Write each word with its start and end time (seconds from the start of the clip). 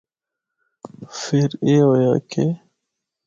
فر 1.19 1.49
اے 1.65 1.73
ہویا 1.85 2.13
کہ 2.31 2.45